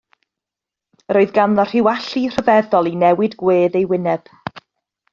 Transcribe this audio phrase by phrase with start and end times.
[1.11, 4.37] Yr oedd ganddo rhyw allu rhyfeddol i newid gwedd ei wyneb.